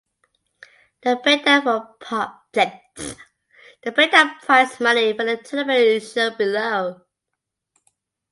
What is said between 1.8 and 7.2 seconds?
prize money for the tournament is shown below.